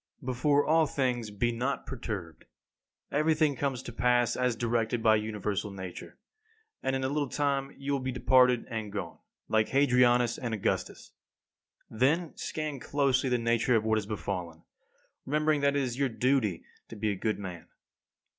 5. 0.21 0.25
Before 0.25 0.65
all 0.65 0.87
things, 0.87 1.29
be 1.29 1.51
not 1.51 1.85
perturbed. 1.85 2.45
Everything 3.11 3.55
comes 3.55 3.83
to 3.83 3.93
pass 3.93 4.35
as 4.35 4.55
directed 4.55 5.03
by 5.03 5.15
universal 5.15 5.69
Nature, 5.69 6.17
and 6.81 6.95
in 6.95 7.03
a 7.03 7.07
little 7.07 7.29
time 7.29 7.75
you 7.77 7.91
will 7.91 7.99
be 7.99 8.11
departed 8.11 8.65
and 8.67 8.91
gone, 8.91 9.19
like 9.47 9.69
Hadrianus 9.69 10.39
and 10.39 10.55
Augustus. 10.55 11.11
Then, 11.87 12.35
scan 12.35 12.79
closely 12.79 13.29
the 13.29 13.37
nature 13.37 13.75
of 13.75 13.83
what 13.83 13.99
has 13.99 14.07
befallen, 14.07 14.63
remembering 15.27 15.61
that 15.61 15.75
it 15.75 15.83
is 15.83 15.99
your 15.99 16.09
duty 16.09 16.63
to 16.87 16.95
be 16.95 17.11
a 17.11 17.15
good 17.15 17.37
man. 17.37 17.67